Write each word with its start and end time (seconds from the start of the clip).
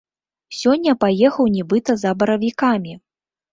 Сёння 0.59 0.93
паехаў 1.03 1.53
нібыта 1.59 1.91
за 2.07 2.17
баравікамі! 2.25 2.99